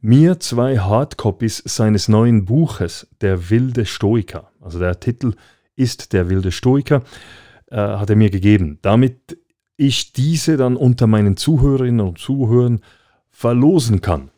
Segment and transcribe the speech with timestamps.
[0.00, 5.34] mir zwei Hardcopies seines neuen Buches Der wilde Stoiker, also der Titel
[5.80, 7.02] ist Der wilde Stoiker,
[7.70, 9.38] äh, hat er mir gegeben, damit
[9.76, 12.80] ich diese dann unter meinen Zuhörerinnen und Zuhörern
[13.30, 14.30] verlosen kann.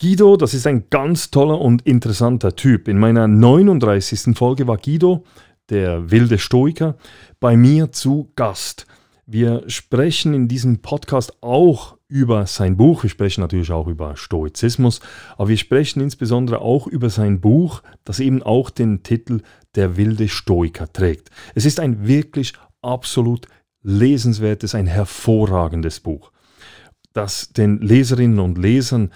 [0.00, 2.88] Guido, das ist ein ganz toller und interessanter Typ.
[2.88, 4.36] In meiner 39.
[4.36, 5.24] Folge war Guido,
[5.70, 6.96] der wilde Stoiker,
[7.40, 8.86] bei mir zu Gast.
[9.26, 13.02] Wir sprechen in diesem Podcast auch über sein Buch.
[13.02, 15.00] Wir sprechen natürlich auch über Stoizismus,
[15.36, 19.40] aber wir sprechen insbesondere auch über sein Buch, das eben auch den Titel
[19.74, 21.30] Der wilde Stoiker trägt.
[21.54, 22.52] Es ist ein wirklich
[22.82, 23.46] absolut
[23.82, 26.32] lesenswertes, ein hervorragendes Buch,
[27.12, 29.12] das den Leserinnen und Lesern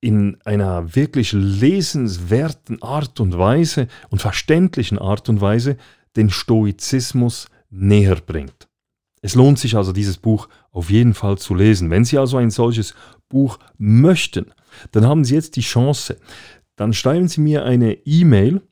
[0.00, 5.76] in einer wirklich lesenswerten Art und Weise und verständlichen Art und Weise
[6.16, 8.69] den Stoizismus näher bringt.
[9.22, 11.90] Es lohnt sich also, dieses Buch auf jeden Fall zu lesen.
[11.90, 12.94] Wenn Sie also ein solches
[13.28, 14.52] Buch möchten,
[14.92, 16.16] dann haben Sie jetzt die Chance.
[16.76, 18.62] Dann schreiben Sie mir eine E-Mail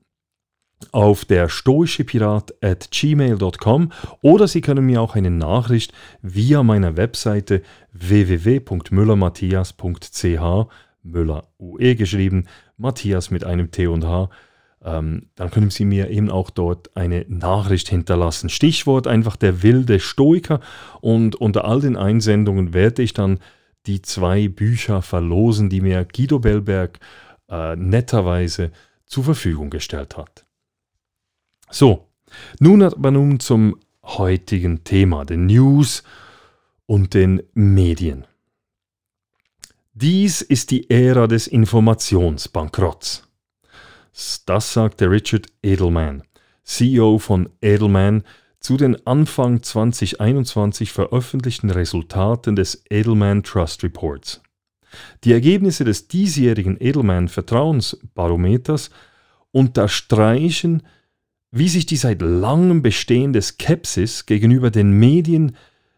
[0.93, 3.91] auf der stoischepirat at gmail.com
[4.23, 5.93] oder Sie können mir auch eine Nachricht
[6.23, 10.69] via meiner Webseite www.müllermatthias.ch
[11.03, 14.29] Müller UE geschrieben, Matthias mit einem T und H
[14.85, 18.49] ähm, dann können Sie mir eben auch dort eine Nachricht hinterlassen.
[18.49, 20.61] Stichwort einfach der wilde Stoiker
[21.01, 23.41] und unter all den Einsendungen werde ich dann
[23.87, 27.01] die zwei Bücher verlosen, die mir Guido Bellberg
[27.49, 28.71] äh, netterweise
[29.07, 30.45] zur Verfügung gestellt hat.
[31.71, 32.09] So,
[32.61, 36.03] nun aber nun zum heutigen Thema, den News
[36.87, 38.27] und den Medien.
[39.93, 43.28] Dies ist die Ära des Informationsbankrotts.
[44.47, 46.25] Das sagte Richard Edelman,
[46.65, 48.25] CEO von Edelman,
[48.59, 54.43] zu den Anfang 2021 veröffentlichten Resultaten des Edelman Trust Reports.
[55.23, 58.91] Die Ergebnisse des diesjährigen Edelman Vertrauensbarometers
[59.53, 60.83] unterstreichen,
[61.53, 65.57] wie sich die seit langem bestehende Skepsis gegenüber den Medien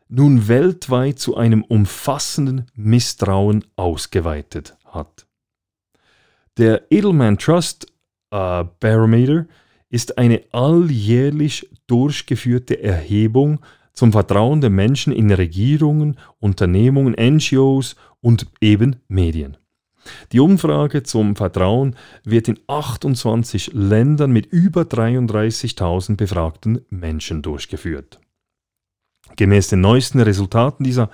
[0.08, 5.26] nun weltweit zu einem umfassenden Misstrauen ausgeweitet hat.
[6.58, 7.86] Der Edelman Trust
[8.30, 9.46] äh, Barometer
[9.88, 13.60] ist eine alljährlich durchgeführte Erhebung
[13.92, 19.56] zum Vertrauen der Menschen in Regierungen, Unternehmungen, NGOs und eben Medien.
[20.32, 28.20] Die Umfrage zum Vertrauen wird in 28 Ländern mit über 33.000 befragten Menschen durchgeführt.
[29.36, 31.10] Gemäß den neuesten Resultaten dieser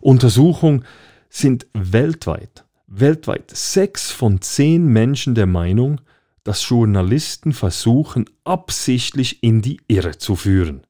[0.00, 0.84] Untersuchung
[1.28, 6.00] sind weltweit, weltweit sechs von zehn Menschen der Meinung,
[6.46, 10.82] dass Journalisten versuchen, absichtlich in die Irre zu führen,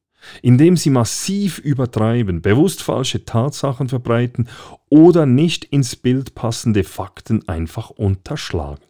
[0.43, 4.49] indem sie massiv übertreiben, bewusst falsche Tatsachen verbreiten
[4.89, 8.85] oder nicht ins Bild passende Fakten einfach unterschlagen.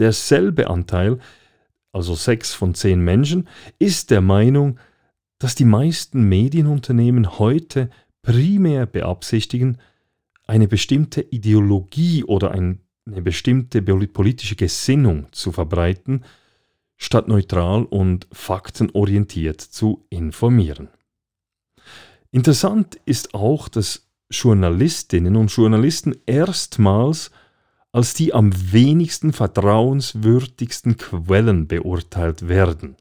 [0.00, 1.20] Derselbe Anteil,
[1.92, 3.48] also sechs von zehn Menschen,
[3.78, 4.80] ist der Meinung,
[5.38, 7.88] dass die meisten Medienunternehmen heute
[8.22, 9.78] primär beabsichtigen,
[10.48, 12.50] eine bestimmte Ideologie oder
[13.06, 16.24] eine bestimmte politische Gesinnung zu verbreiten,
[16.96, 20.88] statt neutral und faktenorientiert zu informieren.
[22.30, 27.30] Interessant ist auch, dass Journalistinnen und Journalisten erstmals
[27.92, 32.96] als die am wenigsten vertrauenswürdigsten Quellen beurteilt werden.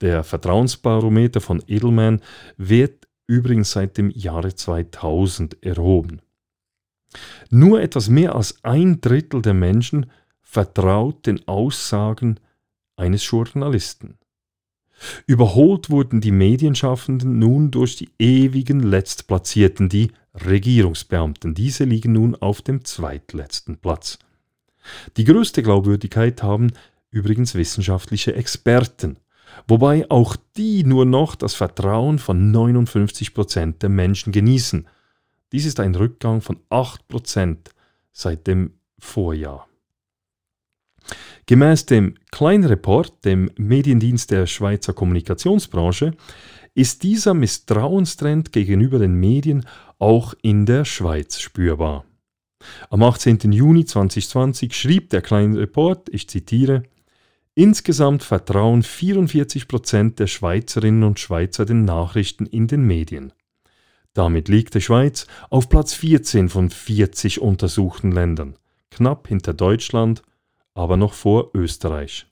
[0.00, 2.20] Der Vertrauensbarometer von Edelman
[2.56, 6.20] wird übrigens seit dem Jahre 2000 erhoben.
[7.50, 10.06] Nur etwas mehr als ein Drittel der Menschen
[10.42, 12.40] vertraut den Aussagen
[12.96, 14.18] eines Journalisten.
[15.26, 21.54] Überholt wurden die Medienschaffenden nun durch die ewigen Letztplatzierten, die Regierungsbeamten.
[21.54, 24.18] Diese liegen nun auf dem zweitletzten Platz.
[25.16, 26.72] Die größte Glaubwürdigkeit haben
[27.10, 29.18] übrigens wissenschaftliche Experten,
[29.68, 34.86] wobei auch die nur noch das Vertrauen von 59 Prozent der Menschen genießen.
[35.52, 37.70] Dies ist ein Rückgang von 8 Prozent
[38.12, 39.68] seit dem Vorjahr.
[41.46, 46.12] Gemäß dem Kleinreport, dem Mediendienst der Schweizer Kommunikationsbranche,
[46.74, 49.66] ist dieser Misstrauenstrend gegenüber den Medien
[49.98, 52.04] auch in der Schweiz spürbar.
[52.90, 53.52] Am 18.
[53.52, 56.84] Juni 2020 schrieb der Kleinreport, ich zitiere,
[57.54, 63.34] Insgesamt vertrauen 44 Prozent der Schweizerinnen und Schweizer den Nachrichten in den Medien.
[64.14, 68.56] Damit liegt die Schweiz auf Platz 14 von 40 untersuchten Ländern,
[68.90, 70.22] knapp hinter Deutschland
[70.74, 72.26] aber noch vor Österreich.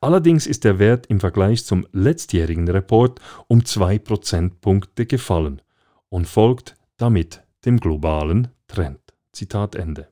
[0.00, 5.60] Allerdings ist der Wert im Vergleich zum letztjährigen Report um zwei Prozentpunkte gefallen
[6.08, 9.00] und folgt damit dem globalen Trend.
[9.32, 10.08] Zitat Ende.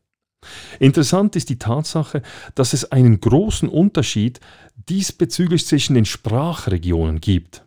[0.78, 2.20] Interessant ist die Tatsache,
[2.54, 4.40] dass es einen großen Unterschied
[4.88, 7.64] diesbezüglich zwischen den Sprachregionen gibt.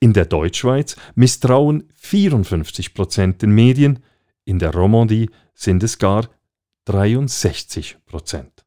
[0.00, 4.00] In der Deutschschweiz misstrauen 54 Prozent den Medien,
[4.44, 6.28] in der Romandie sind es gar
[6.86, 8.64] 63 Prozent.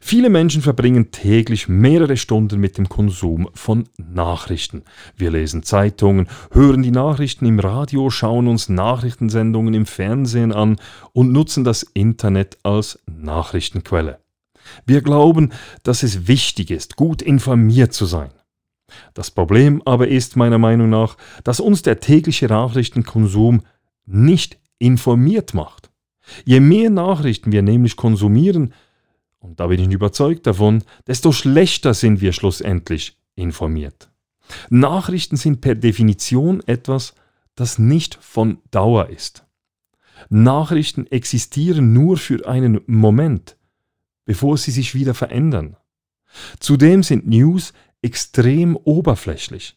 [0.00, 4.82] Viele Menschen verbringen täglich mehrere Stunden mit dem Konsum von Nachrichten.
[5.16, 10.76] Wir lesen Zeitungen, hören die Nachrichten im Radio, schauen uns Nachrichtensendungen im Fernsehen an
[11.12, 14.20] und nutzen das Internet als Nachrichtenquelle.
[14.86, 18.30] Wir glauben, dass es wichtig ist, gut informiert zu sein.
[19.14, 23.62] Das Problem aber ist meiner Meinung nach, dass uns der tägliche Nachrichtenkonsum
[24.06, 25.90] nicht informiert macht.
[26.44, 28.72] Je mehr Nachrichten wir nämlich konsumieren,
[29.38, 34.10] und da bin ich überzeugt davon, desto schlechter sind wir schlussendlich informiert.
[34.70, 37.14] Nachrichten sind per Definition etwas,
[37.54, 39.44] das nicht von Dauer ist.
[40.28, 43.56] Nachrichten existieren nur für einen Moment,
[44.24, 45.76] bevor sie sich wieder verändern.
[46.58, 47.72] Zudem sind News
[48.04, 49.76] extrem oberflächlich.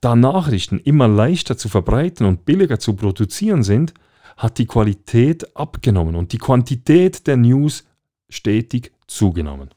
[0.00, 3.92] Da Nachrichten immer leichter zu verbreiten und billiger zu produzieren sind,
[4.36, 7.84] hat die Qualität abgenommen und die Quantität der News
[8.28, 9.70] stetig zugenommen.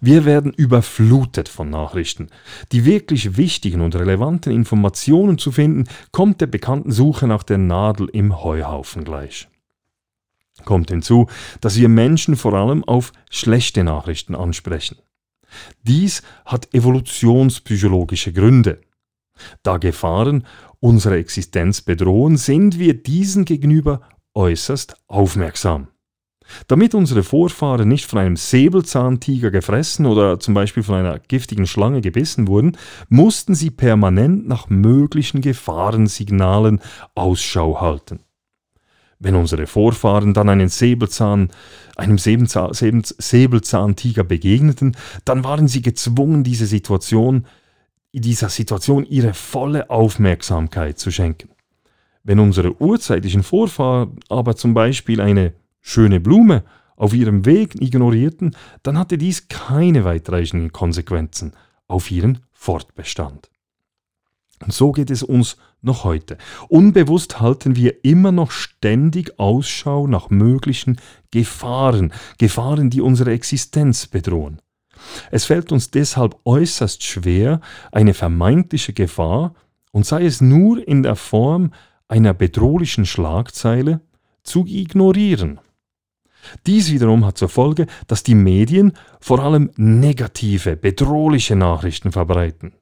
[0.00, 2.28] Wir werden überflutet von Nachrichten.
[2.72, 8.08] Die wirklich wichtigen und relevanten Informationen zu finden, kommt der bekannten Suche nach der Nadel
[8.12, 9.48] im Heuhaufen gleich.
[10.64, 11.26] Kommt hinzu,
[11.60, 14.98] dass wir Menschen vor allem auf schlechte Nachrichten ansprechen.
[15.82, 18.80] Dies hat evolutionspsychologische Gründe.
[19.62, 20.46] Da Gefahren
[20.80, 24.00] unsere Existenz bedrohen, sind wir diesen gegenüber
[24.34, 25.88] äußerst aufmerksam.
[26.68, 32.00] Damit unsere Vorfahren nicht von einem Säbelzahntiger gefressen oder zum Beispiel von einer giftigen Schlange
[32.02, 32.76] gebissen wurden,
[33.08, 36.80] mussten sie permanent nach möglichen Gefahrensignalen
[37.14, 38.20] Ausschau halten.
[39.24, 41.48] Wenn unsere Vorfahren dann einen Säbelzahn,
[41.96, 47.46] einem Säbelzahntiger begegneten, dann waren sie gezwungen, diese Situation,
[48.12, 51.48] dieser Situation ihre volle Aufmerksamkeit zu schenken.
[52.22, 56.62] Wenn unsere urzeitlichen Vorfahren aber zum Beispiel eine schöne Blume
[56.94, 61.54] auf ihrem Weg ignorierten, dann hatte dies keine weitreichenden Konsequenzen
[61.88, 63.48] auf ihren Fortbestand.
[64.62, 66.38] Und so geht es uns noch heute.
[66.68, 71.00] Unbewusst halten wir immer noch ständig Ausschau nach möglichen
[71.30, 74.60] Gefahren, Gefahren, die unsere Existenz bedrohen.
[75.30, 77.60] Es fällt uns deshalb äußerst schwer,
[77.92, 79.54] eine vermeintliche Gefahr,
[79.92, 81.72] und sei es nur in der Form
[82.08, 84.00] einer bedrohlichen Schlagzeile,
[84.42, 85.60] zu ignorieren.
[86.66, 92.74] Dies wiederum hat zur Folge, dass die Medien vor allem negative, bedrohliche Nachrichten verbreiten.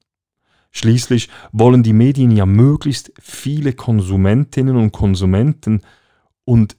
[0.72, 5.82] Schließlich wollen die Medien ja möglichst viele Konsumentinnen und Konsumenten
[6.44, 6.76] und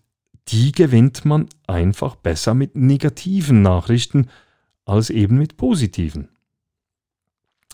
[0.50, 4.30] die gewinnt man einfach besser mit negativen Nachrichten
[4.86, 6.30] als eben mit positiven.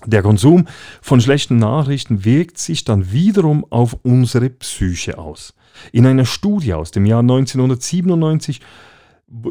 [0.05, 0.67] Der Konsum
[1.01, 5.53] von schlechten Nachrichten wirkt sich dann wiederum auf unsere Psyche aus.
[5.91, 8.61] In einer Studie aus dem Jahr 1997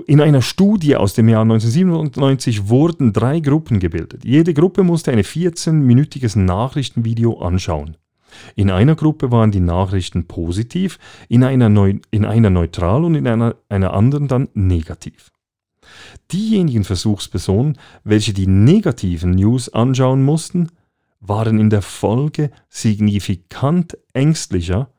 [0.06, 4.24] in einer Studie aus dem Jahr 1997 wurden drei Gruppen gebildet.
[4.24, 7.96] Jede Gruppe musste ein 14-minütiges Nachrichtenvideo anschauen.
[8.56, 13.26] In einer Gruppe waren die Nachrichten positiv, in einer, neu, in einer neutral und in
[13.26, 15.30] einer, einer anderen dann negativ.
[16.32, 20.68] Diejenigen Versuchspersonen, welche die negativen News anschauen mussten,
[21.20, 24.90] waren in der Folge signifikant ängstlicher,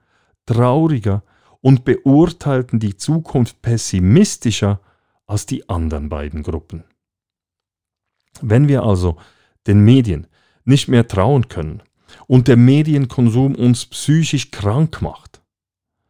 [0.45, 1.23] trauriger
[1.61, 4.79] und beurteilten die Zukunft pessimistischer
[5.25, 6.83] als die anderen beiden Gruppen.
[8.41, 9.17] Wenn wir also
[9.67, 10.27] den Medien
[10.63, 11.83] nicht mehr trauen können
[12.27, 15.41] und der Medienkonsum uns psychisch krank macht,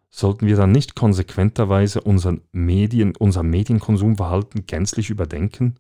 [0.10, 5.75] sollten wir dann nicht konsequenterweise unseren Medien, unser Medienkonsumverhalten gänzlich überdenken?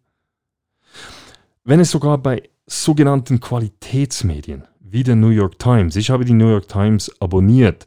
[1.63, 6.49] Wenn es sogar bei sogenannten Qualitätsmedien wie der New York Times, ich habe die New
[6.49, 7.85] York Times abonniert,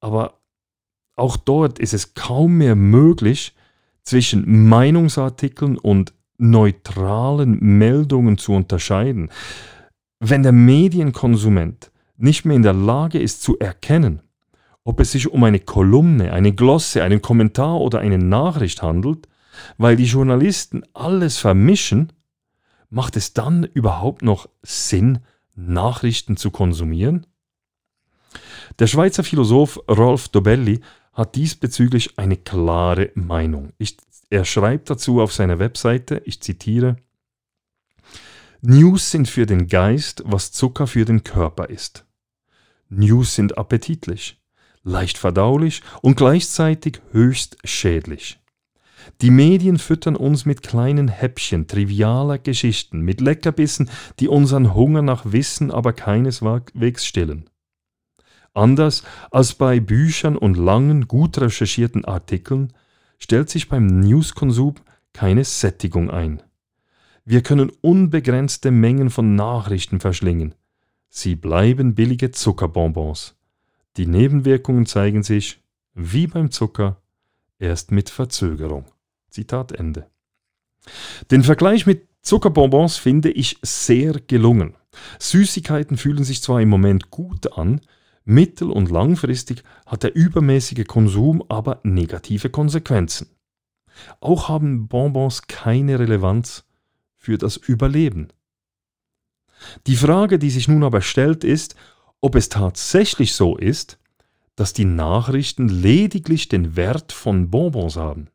[0.00, 0.39] aber
[1.20, 3.54] auch dort ist es kaum mehr möglich,
[4.02, 9.30] zwischen Meinungsartikeln und neutralen Meldungen zu unterscheiden.
[10.18, 14.20] Wenn der Medienkonsument nicht mehr in der Lage ist zu erkennen,
[14.84, 19.28] ob es sich um eine Kolumne, eine Glosse, einen Kommentar oder eine Nachricht handelt,
[19.78, 22.12] weil die Journalisten alles vermischen,
[22.88, 25.18] macht es dann überhaupt noch Sinn,
[25.54, 27.26] Nachrichten zu konsumieren?
[28.78, 30.80] Der Schweizer Philosoph Rolf Dobelli
[31.12, 33.72] hat diesbezüglich eine klare Meinung.
[33.78, 33.96] Ich,
[34.30, 36.96] er schreibt dazu auf seiner Webseite, ich zitiere,
[38.62, 42.04] News sind für den Geist, was Zucker für den Körper ist.
[42.88, 44.40] News sind appetitlich,
[44.82, 48.38] leicht verdaulich und gleichzeitig höchst schädlich.
[49.20, 55.32] Die Medien füttern uns mit kleinen Häppchen trivialer Geschichten, mit Leckerbissen, die unseren Hunger nach
[55.32, 57.49] Wissen aber keineswegs stillen.
[58.52, 62.72] Anders als bei Büchern und langen, gut recherchierten Artikeln
[63.18, 64.74] stellt sich beim Newskonsum
[65.12, 66.42] keine Sättigung ein.
[67.24, 70.54] Wir können unbegrenzte Mengen von Nachrichten verschlingen.
[71.08, 73.36] Sie bleiben billige Zuckerbonbons.
[73.96, 75.60] Die Nebenwirkungen zeigen sich,
[75.94, 77.00] wie beim Zucker,
[77.58, 78.86] erst mit Verzögerung.
[79.28, 80.06] Zitat Ende.
[81.30, 84.74] Den Vergleich mit Zuckerbonbons finde ich sehr gelungen.
[85.18, 87.80] Süßigkeiten fühlen sich zwar im Moment gut an,
[88.30, 93.28] Mittel- und langfristig hat der übermäßige Konsum aber negative Konsequenzen.
[94.20, 96.64] Auch haben Bonbons keine Relevanz
[97.16, 98.28] für das Überleben.
[99.86, 101.74] Die Frage, die sich nun aber stellt, ist,
[102.20, 103.98] ob es tatsächlich so ist,
[104.56, 108.28] dass die Nachrichten lediglich den Wert von Bonbons haben.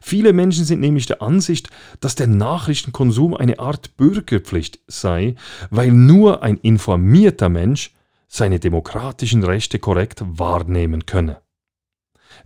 [0.00, 1.68] Viele Menschen sind nämlich der Ansicht,
[2.00, 5.34] dass der Nachrichtenkonsum eine Art Bürgerpflicht sei,
[5.70, 7.93] weil nur ein informierter Mensch
[8.34, 11.40] seine demokratischen Rechte korrekt wahrnehmen könne.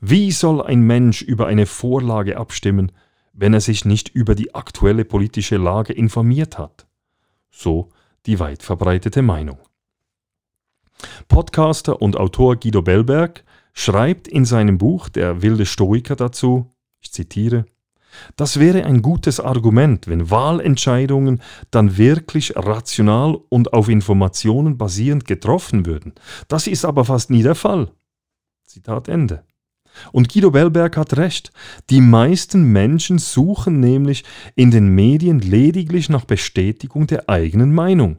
[0.03, 2.93] Wie soll ein Mensch über eine Vorlage abstimmen,
[3.33, 6.87] wenn er sich nicht über die aktuelle politische Lage informiert hat?
[7.51, 7.89] So
[8.27, 9.59] die weit verbreitete Meinung.
[11.27, 17.65] Podcaster und Autor Guido Bellberg schreibt in seinem Buch Der wilde Stoiker dazu, ich zitiere,
[18.37, 25.87] das wäre ein gutes Argument, wenn Wahlentscheidungen dann wirklich rational und auf Informationen basierend getroffen
[25.87, 26.15] würden.
[26.49, 27.91] Das ist aber fast nie der Fall.
[28.65, 29.45] Zitat Ende.
[30.13, 31.53] Und Guido Bellberg hat recht.
[31.91, 34.25] Die meisten Menschen suchen nämlich
[34.55, 38.19] in den Medien lediglich nach Bestätigung der eigenen Meinung.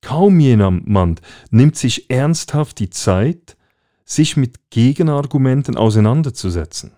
[0.00, 1.20] Kaum jemand
[1.50, 3.56] nimmt sich ernsthaft die Zeit,
[4.04, 6.92] sich mit Gegenargumenten auseinanderzusetzen.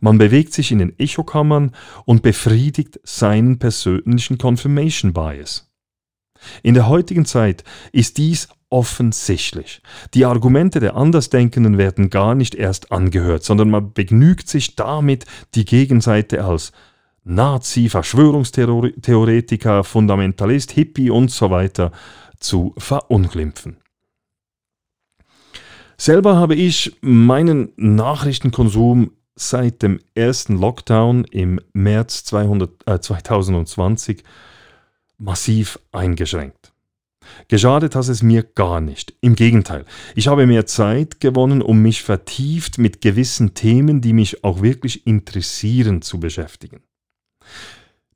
[0.00, 1.72] Man bewegt sich in den Echokammern
[2.04, 5.70] und befriedigt seinen persönlichen Confirmation Bias.
[6.62, 9.82] In der heutigen Zeit ist dies offensichtlich.
[10.14, 15.64] Die Argumente der Andersdenkenden werden gar nicht erst angehört, sondern man begnügt sich damit, die
[15.64, 16.72] Gegenseite als
[17.22, 21.92] Nazi, Verschwörungstheoretiker, Fundamentalist, Hippie und so weiter
[22.38, 23.78] zu verunglimpfen.
[25.96, 34.22] Selber habe ich meinen Nachrichtenkonsum seit dem ersten Lockdown im März 200, äh, 2020
[35.18, 36.72] massiv eingeschränkt.
[37.48, 39.14] Geschadet hat es mir gar nicht.
[39.20, 44.44] Im Gegenteil, ich habe mehr Zeit gewonnen, um mich vertieft mit gewissen Themen, die mich
[44.44, 46.80] auch wirklich interessieren, zu beschäftigen.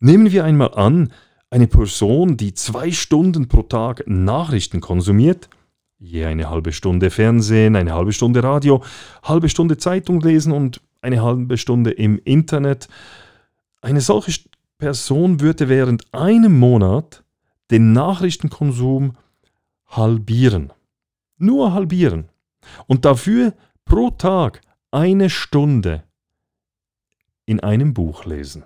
[0.01, 1.13] Nehmen wir einmal an,
[1.51, 5.49] eine Person, die zwei Stunden pro Tag Nachrichten konsumiert,
[5.99, 8.83] je eine halbe Stunde Fernsehen, eine halbe Stunde Radio,
[9.23, 12.89] halbe Stunde Zeitung lesen und eine halbe Stunde im Internet.
[13.81, 14.41] Eine solche
[14.77, 17.25] Person würde während einem Monat
[17.71, 19.17] den Nachrichtenkonsum
[19.87, 20.73] halbieren.
[21.39, 22.29] Nur halbieren.
[22.87, 24.61] Und dafür pro Tag
[24.91, 26.05] eine Stunde
[27.47, 28.65] in einem Buch lesen.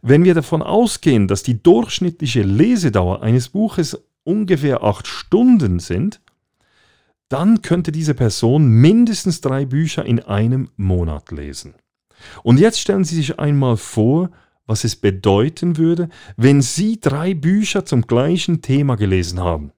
[0.00, 6.20] Wenn wir davon ausgehen, dass die durchschnittliche Lesedauer eines Buches ungefähr acht Stunden sind,
[7.32, 11.74] dann könnte diese Person mindestens drei Bücher in einem Monat lesen.
[12.42, 14.30] Und jetzt stellen Sie sich einmal vor,
[14.66, 19.72] was es bedeuten würde, wenn Sie drei Bücher zum gleichen Thema gelesen haben.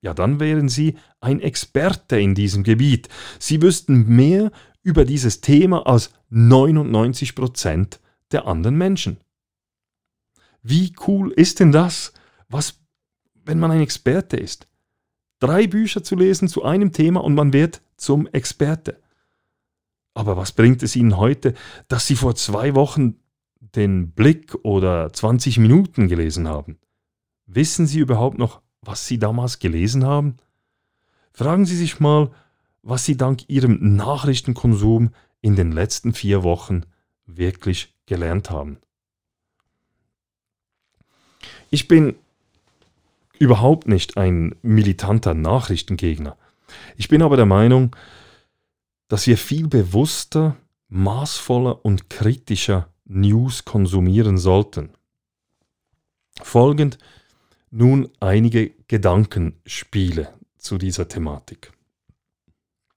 [0.00, 3.08] Ja, dann wären Sie ein Experte in diesem Gebiet.
[3.38, 4.50] Sie wüssten mehr
[4.82, 8.00] über dieses Thema als 99 Prozent
[8.32, 9.18] der anderen Menschen.
[10.62, 12.12] Wie cool ist denn das?
[12.48, 12.80] Was,
[13.44, 14.66] wenn man ein Experte ist?
[15.38, 19.00] Drei Bücher zu lesen zu einem Thema und man wird zum Experte.
[20.14, 21.54] Aber was bringt es Ihnen heute,
[21.88, 23.16] dass Sie vor zwei Wochen
[23.60, 26.78] den Blick oder 20 Minuten gelesen haben?
[27.46, 30.38] Wissen Sie überhaupt noch, was Sie damals gelesen haben?
[31.32, 32.30] Fragen Sie sich mal,
[32.82, 35.10] was Sie dank Ihrem Nachrichtenkonsum
[35.42, 36.84] in den letzten vier Wochen
[37.26, 38.78] wirklich gelernt haben.
[41.70, 42.14] Ich bin
[43.38, 46.36] überhaupt nicht ein militanter Nachrichtengegner.
[46.96, 47.94] Ich bin aber der Meinung,
[49.08, 50.56] dass wir viel bewusster,
[50.88, 54.90] maßvoller und kritischer News konsumieren sollten.
[56.42, 56.98] Folgend
[57.70, 61.72] nun einige Gedankenspiele zu dieser Thematik.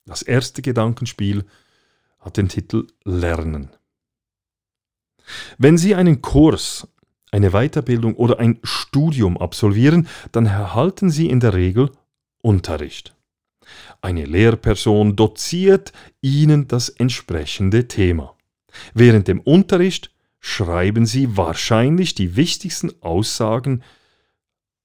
[0.05, 1.45] Das erste Gedankenspiel
[2.19, 3.69] hat den Titel Lernen.
[5.57, 6.87] Wenn Sie einen Kurs,
[7.31, 11.91] eine Weiterbildung oder ein Studium absolvieren, dann erhalten Sie in der Regel
[12.41, 13.15] Unterricht.
[14.01, 18.35] Eine Lehrperson doziert Ihnen das entsprechende Thema.
[18.93, 23.83] Während dem Unterricht schreiben Sie wahrscheinlich die wichtigsten Aussagen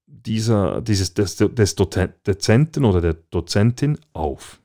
[0.05, 4.59] dieser, dieses, des, des Dozenten oder der Dozentin auf.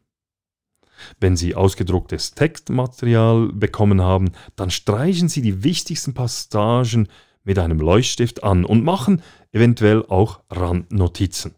[1.19, 7.09] Wenn Sie ausgedrucktes Textmaterial bekommen haben, dann streichen Sie die wichtigsten Passagen
[7.51, 11.57] mit einem Leuchtstift an und machen eventuell auch Randnotizen.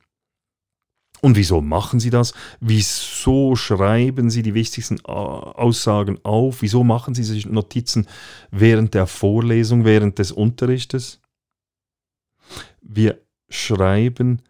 [1.21, 2.33] Und wieso machen Sie das?
[2.61, 6.63] Wieso schreiben Sie die wichtigsten äh, Aussagen auf?
[6.63, 8.07] Wieso machen Sie sich Notizen
[8.51, 11.21] während der Vorlesung, während des Unterrichtes?
[12.81, 14.41] Wir schreiben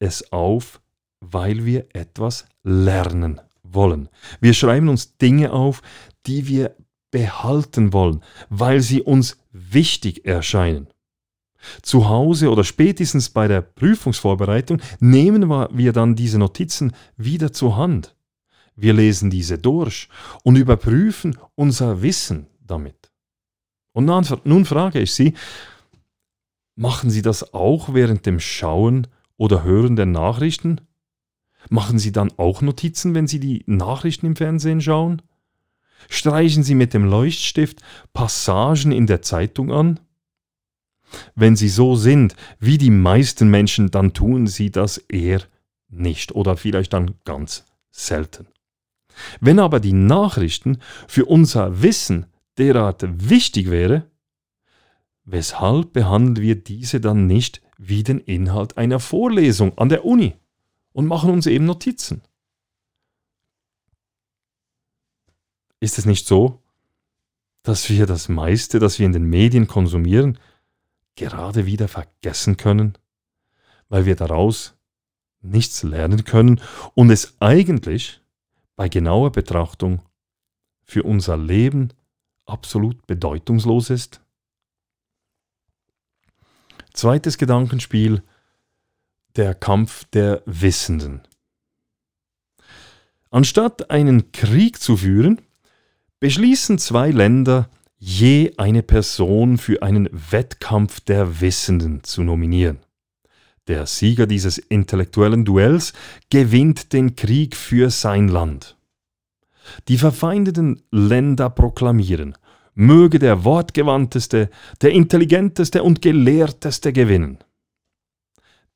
[0.00, 0.80] es auf,
[1.20, 4.08] weil wir etwas lernen wollen.
[4.40, 5.82] Wir schreiben uns Dinge auf,
[6.26, 6.74] die wir
[7.12, 10.88] behalten wollen, weil sie uns wichtig erscheinen.
[11.82, 18.16] Zu Hause oder spätestens bei der Prüfungsvorbereitung nehmen wir dann diese Notizen wieder zur Hand.
[18.74, 20.08] Wir lesen diese durch
[20.42, 23.12] und überprüfen unser Wissen damit.
[23.92, 24.06] Und
[24.44, 25.34] nun frage ich Sie,
[26.74, 30.80] machen Sie das auch während dem Schauen oder Hören der Nachrichten?
[31.68, 35.22] Machen Sie dann auch Notizen, wenn Sie die Nachrichten im Fernsehen schauen?
[36.08, 37.80] Streichen Sie mit dem Leuchtstift
[38.12, 40.00] Passagen in der Zeitung an?
[41.34, 45.42] Wenn Sie so sind wie die meisten Menschen, dann tun Sie das eher
[45.88, 48.46] nicht oder vielleicht dann ganz selten.
[49.40, 54.10] Wenn aber die Nachrichten für unser Wissen derart wichtig wäre,
[55.24, 60.34] weshalb behandeln wir diese dann nicht wie den Inhalt einer Vorlesung an der Uni?
[60.92, 62.22] und machen uns eben Notizen.
[65.82, 66.62] Ist es nicht so,
[67.64, 70.38] dass wir das meiste, das wir in den Medien konsumieren,
[71.16, 72.96] gerade wieder vergessen können,
[73.88, 74.74] weil wir daraus
[75.40, 76.60] nichts lernen können
[76.94, 78.20] und es eigentlich
[78.76, 80.02] bei genauer Betrachtung
[80.84, 81.88] für unser Leben
[82.46, 84.20] absolut bedeutungslos ist?
[86.92, 88.22] Zweites Gedankenspiel
[89.34, 91.22] der Kampf der Wissenden.
[93.32, 95.40] Anstatt einen Krieg zu führen,
[96.22, 102.78] beschließen zwei Länder, je eine Person für einen Wettkampf der Wissenden zu nominieren.
[103.66, 105.92] Der Sieger dieses intellektuellen Duells
[106.30, 108.76] gewinnt den Krieg für sein Land.
[109.88, 112.38] Die verfeindeten Länder proklamieren,
[112.74, 114.48] möge der wortgewandteste,
[114.80, 117.38] der intelligenteste und gelehrteste gewinnen.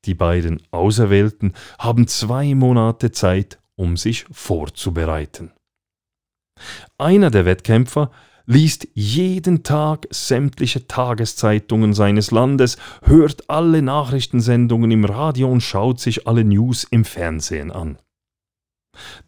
[0.03, 5.53] Die beiden Auserwählten haben zwei Monate Zeit, um sich vorzubereiten.
[6.97, 8.11] Einer der Wettkämpfer
[8.47, 16.27] liest jeden Tag sämtliche Tageszeitungen seines Landes, hört alle Nachrichtensendungen im Radio und schaut sich
[16.27, 17.97] alle News im Fernsehen an.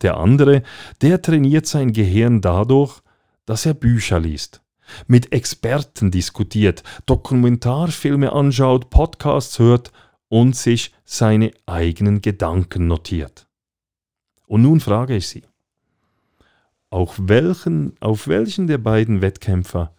[0.02, 0.64] Der andere,
[1.02, 3.02] der trainiert sein Gehirn dadurch,
[3.46, 4.62] dass er Bücher liest,
[5.08, 9.92] mit Experten diskutiert, Dokumentarfilme anschaut, Podcasts hört
[10.30, 13.48] und sich seine eigenen Gedanken notiert.
[14.48, 15.44] Und nun frage ich Sie,
[16.90, 19.96] auf welchen, auf welchen der beiden Wettkämpfer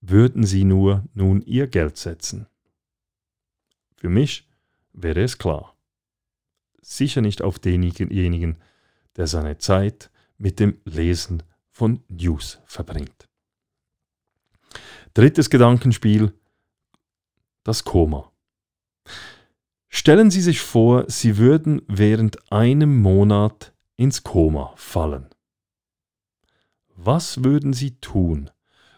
[0.00, 2.46] würden Sie nur nun Ihr Geld setzen?
[3.96, 4.48] Für mich
[4.92, 5.76] wäre es klar.
[6.80, 8.56] Sicher nicht auf denjenigen,
[9.16, 13.28] der seine Zeit mit dem Lesen von News verbringt.
[15.14, 16.32] Drittes Gedankenspiel,
[17.64, 18.30] das Koma.
[19.88, 25.28] Stellen Sie sich vor, Sie würden während einem Monat ins Koma fallen.
[27.02, 28.50] Was würden Sie tun,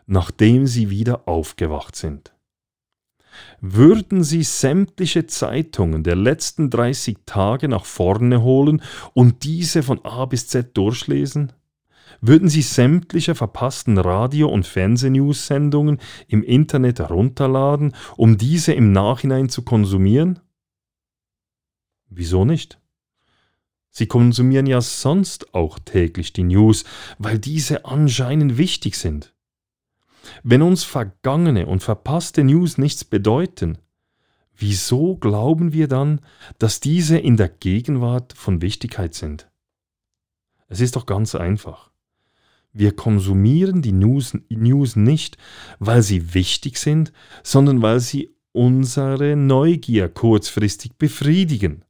[0.07, 2.35] nachdem Sie wieder aufgewacht sind?
[3.61, 8.83] Würden Sie sämtliche Zeitungen der letzten 30 Tage nach vorne holen
[9.15, 11.53] und diese von A bis Z durchlesen?
[12.21, 19.63] Würden Sie sämtliche verpassten Radio- und Fernsehnews-Sendungen im Internet herunterladen, um diese im Nachhinein zu
[19.63, 20.41] konsumieren?
[22.09, 22.82] Wieso nicht?
[23.95, 26.85] Sie konsumieren ja sonst auch täglich die News,
[27.19, 29.35] weil diese anscheinend wichtig sind.
[30.43, 33.77] Wenn uns vergangene und verpasste News nichts bedeuten,
[34.57, 36.21] wieso glauben wir dann,
[36.59, 39.51] dass diese in der Gegenwart von Wichtigkeit sind?
[40.69, 41.91] Es ist doch ganz einfach.
[42.73, 45.37] Wir konsumieren die News, News nicht,
[45.79, 51.85] weil sie wichtig sind, sondern weil sie unsere Neugier kurzfristig befriedigen.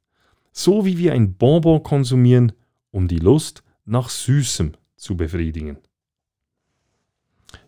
[0.53, 2.53] So wie wir ein Bonbon konsumieren,
[2.91, 5.79] um die Lust nach Süßem zu befriedigen.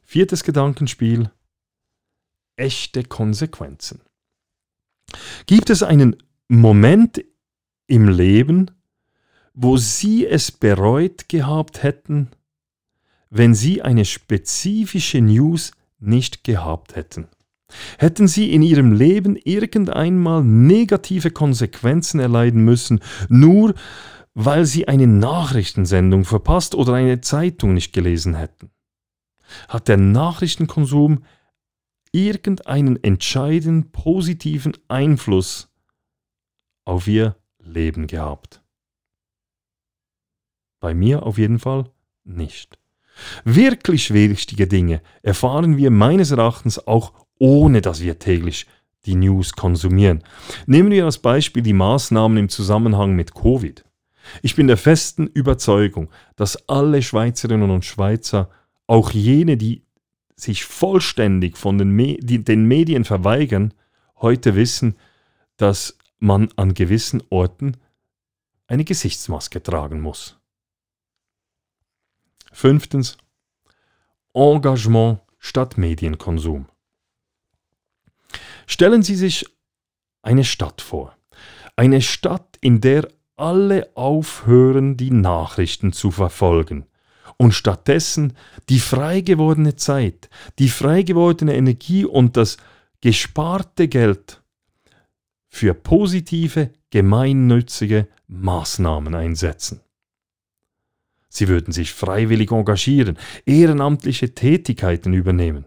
[0.03, 1.31] Viertes Gedankenspiel.
[2.55, 4.01] Echte Konsequenzen.
[5.47, 6.15] Gibt es einen
[6.47, 7.25] Moment
[7.87, 8.71] im Leben,
[9.53, 12.29] wo Sie es bereut gehabt hätten,
[13.29, 17.27] wenn Sie eine spezifische News nicht gehabt hätten?
[17.97, 23.73] Hätten Sie in Ihrem Leben irgendeinmal negative Konsequenzen erleiden müssen, nur
[24.33, 28.69] weil Sie eine Nachrichtensendung verpasst oder eine Zeitung nicht gelesen hätten?
[29.67, 31.23] Hat der Nachrichtenkonsum
[32.11, 35.71] irgendeinen entscheidenden positiven Einfluss
[36.85, 38.61] auf Ihr Leben gehabt?
[40.79, 41.89] Bei mir auf jeden Fall
[42.23, 42.77] nicht.
[43.43, 48.65] Wirklich wichtige Dinge erfahren wir meines Erachtens auch ohne dass wir täglich
[49.05, 50.23] die News konsumieren.
[50.65, 53.85] Nehmen wir als Beispiel die Maßnahmen im Zusammenhang mit Covid.
[54.41, 58.49] Ich bin der festen Überzeugung, dass alle Schweizerinnen und Schweizer,
[58.87, 59.83] auch jene, die
[60.35, 63.73] sich vollständig von den, Me den Medien verweigern,
[64.17, 64.95] heute wissen,
[65.57, 67.77] dass man an gewissen Orten
[68.67, 70.39] eine Gesichtsmaske tragen muss.
[72.51, 73.17] Fünftens
[74.33, 76.67] Engagement statt Medienkonsum.
[78.75, 79.45] Stellen Sie sich
[80.21, 81.15] eine Stadt vor.
[81.77, 83.07] Eine Stadt, in der
[83.37, 86.85] alle aufhören, die Nachrichten zu verfolgen
[87.37, 88.33] und stattdessen
[88.67, 92.57] die frei gewordene Zeit, die frei gewordene Energie und das
[92.99, 94.43] gesparte Geld
[95.47, 99.79] für positive, gemeinnützige Maßnahmen einsetzen.
[101.29, 105.63] Sie würden sich freiwillig engagieren, ehrenamtliche Tätigkeiten übernehmen,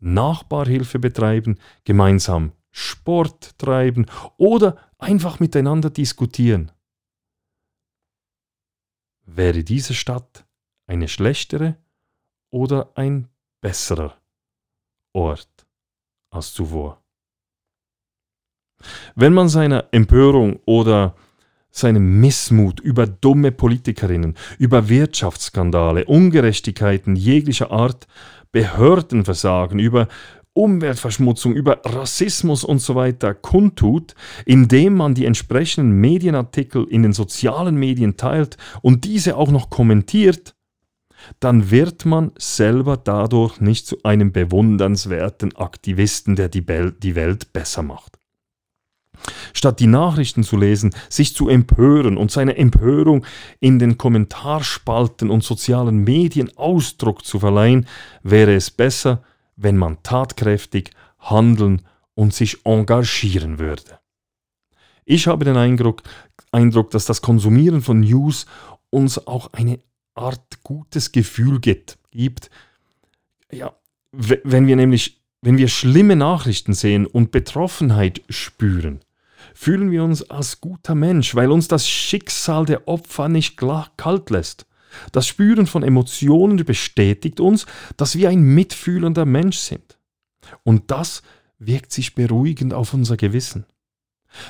[0.00, 6.72] Nachbarhilfe betreiben, gemeinsam Sport treiben oder einfach miteinander diskutieren.
[9.26, 10.46] Wäre diese Stadt
[10.86, 11.76] eine schlechtere
[12.50, 13.28] oder ein
[13.60, 14.20] besserer
[15.12, 15.66] Ort
[16.30, 17.02] als zuvor?
[19.14, 21.14] Wenn man seiner Empörung oder
[21.70, 28.08] seinem Missmut über dumme Politikerinnen, über Wirtschaftsskandale, Ungerechtigkeiten jeglicher Art,
[28.52, 30.08] Behördenversagen, über
[30.52, 37.76] Umweltverschmutzung, über Rassismus und so weiter kundtut, indem man die entsprechenden Medienartikel in den sozialen
[37.76, 40.54] Medien teilt und diese auch noch kommentiert,
[41.38, 48.19] dann wird man selber dadurch nicht zu einem bewundernswerten Aktivisten, der die Welt besser macht.
[49.52, 53.24] Statt die Nachrichten zu lesen, sich zu empören und seine Empörung
[53.60, 57.86] in den Kommentarspalten und sozialen Medien Ausdruck zu verleihen,
[58.22, 59.22] wäre es besser,
[59.56, 61.82] wenn man tatkräftig handeln
[62.14, 63.98] und sich engagieren würde.
[65.04, 66.02] Ich habe den Eindruck,
[66.52, 68.46] Eindruck, dass das Konsumieren von News
[68.90, 69.80] uns auch eine
[70.14, 71.98] Art gutes Gefühl gibt.
[73.50, 73.74] Ja,
[74.12, 79.00] wenn wir nämlich, wenn wir schlimme Nachrichten sehen und Betroffenheit spüren,
[79.54, 84.66] fühlen wir uns als guter Mensch, weil uns das Schicksal der Opfer nicht kalt lässt.
[85.12, 89.98] Das Spüren von Emotionen bestätigt uns, dass wir ein mitfühlender Mensch sind.
[90.64, 91.22] Und das
[91.58, 93.66] wirkt sich beruhigend auf unser Gewissen.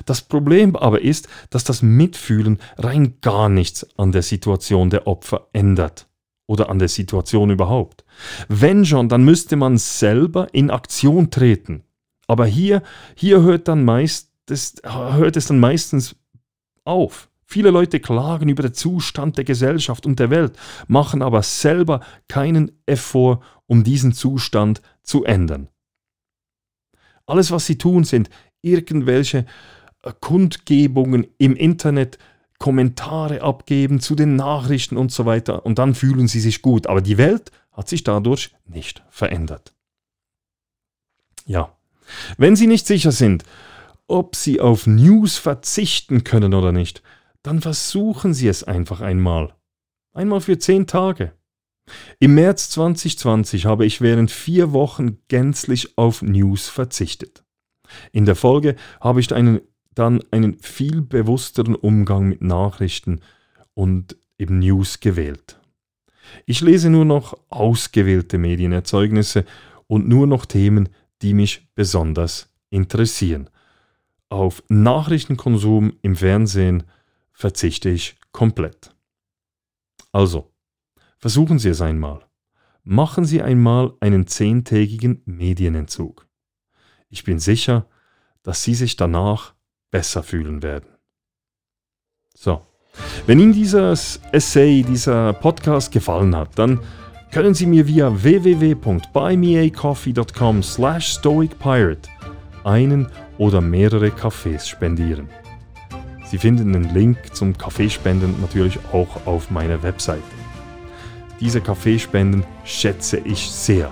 [0.04, 5.48] Das Problem aber ist, dass das Mitfühlen rein gar nichts an der Situation der Opfer
[5.52, 6.08] ändert
[6.46, 8.04] oder an der Situation überhaupt.
[8.48, 11.84] Wenn schon, dann müsste man selber in Aktion treten.
[12.26, 12.82] Aber hier,
[13.16, 16.16] hier hört, dann meist, das, hört es dann meistens
[16.84, 17.28] auf.
[17.46, 22.70] Viele Leute klagen über den Zustand der Gesellschaft und der Welt, machen aber selber keinen
[22.86, 25.68] Effort, um diesen Zustand zu ändern.
[27.26, 28.30] Alles, was sie tun, sind
[28.62, 29.46] irgendwelche
[30.02, 32.18] äh, Kundgebungen im Internet,
[32.58, 36.86] Kommentare abgeben zu den Nachrichten und so weiter und dann fühlen sie sich gut.
[36.86, 39.72] Aber die Welt hat sich dadurch nicht verändert.
[41.46, 41.74] Ja,
[42.36, 43.44] wenn Sie nicht sicher sind,
[44.11, 47.03] ob Sie auf News verzichten können oder nicht,
[47.42, 49.55] dann versuchen Sie es einfach einmal.
[50.12, 51.33] Einmal für zehn Tage.
[52.18, 57.44] Im März 2020 habe ich während vier Wochen gänzlich auf News verzichtet.
[58.12, 59.61] In der Folge habe ich einen,
[59.94, 63.20] dann einen viel bewussteren Umgang mit Nachrichten
[63.75, 65.59] und eben News gewählt.
[66.46, 69.44] Ich lese nur noch ausgewählte Medienerzeugnisse
[69.87, 70.88] und nur noch Themen,
[71.23, 73.51] die mich besonders interessieren.
[74.30, 76.84] Auf Nachrichtenkonsum im Fernsehen
[77.32, 78.94] verzichte ich komplett.
[80.12, 80.52] Also,
[81.18, 82.20] versuchen Sie es einmal.
[82.84, 86.28] Machen Sie einmal einen zehntägigen Medienentzug.
[87.08, 87.88] Ich bin sicher,
[88.44, 89.54] dass Sie sich danach
[89.90, 90.90] besser fühlen werden.
[92.34, 92.64] So,
[93.26, 96.78] wenn Ihnen dieses Essay, dieser Podcast gefallen hat, dann
[97.32, 102.08] können Sie mir via www.buymeacoffee.com slash stoicpirate
[102.62, 103.08] einen
[103.40, 105.31] oder mehrere Kaffees spendieren.
[106.26, 110.22] Sie finden den Link zum Kaffeespenden natürlich auch auf meiner Webseite.
[111.40, 113.90] Diese Kaffeespenden schätze ich sehr.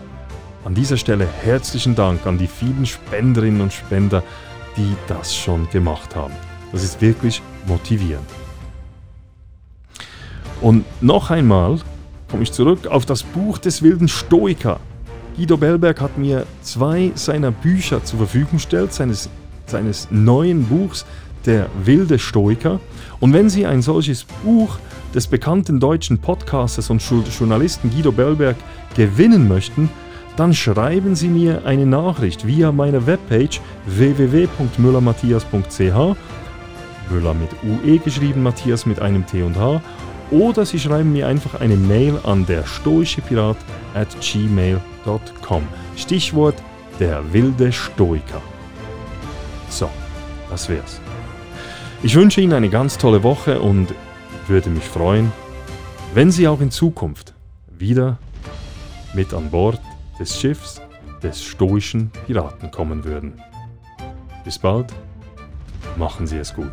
[0.66, 4.22] An dieser Stelle herzlichen Dank an die vielen Spenderinnen und Spender,
[4.76, 6.34] die das schon gemacht haben.
[6.70, 8.28] Das ist wirklich motivierend.
[10.60, 11.78] Und noch einmal
[12.30, 14.78] komme ich zurück auf das Buch des wilden Stoiker.
[15.38, 19.30] Guido Bellberg hat mir zwei seiner Bücher zur Verfügung gestellt, seines,
[19.66, 21.06] seines neuen Buchs
[21.46, 22.80] Der wilde Stoiker.
[23.20, 24.80] Und wenn Sie ein solches Buch
[25.14, 27.00] des bekannten deutschen Podcasters und
[27.38, 28.56] Journalisten Guido Bellberg
[28.96, 29.88] gewinnen möchten,
[30.36, 36.16] dann schreiben Sie mir eine Nachricht via meine Webpage www.müllermatthias.ch
[37.10, 39.80] Müller mit UE geschrieben, Matthias mit einem T und H
[40.32, 43.58] oder Sie schreiben mir einfach eine Mail an der stoischepirat
[43.94, 44.97] at gmail.com.
[45.96, 46.54] Stichwort
[47.00, 48.42] der wilde Stoiker.
[49.68, 49.88] So,
[50.50, 51.00] das wär's.
[52.02, 53.88] Ich wünsche Ihnen eine ganz tolle Woche und
[54.46, 55.32] würde mich freuen,
[56.14, 57.34] wenn Sie auch in Zukunft
[57.68, 58.18] wieder
[59.14, 59.80] mit an Bord
[60.18, 60.80] des Schiffs
[61.22, 63.40] des stoischen Piraten kommen würden.
[64.44, 64.92] Bis bald,
[65.96, 66.72] machen Sie es gut.